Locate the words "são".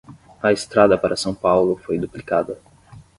1.15-1.31